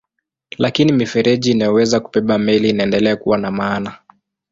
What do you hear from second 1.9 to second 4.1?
kubeba meli inaendelea kuwa na maana.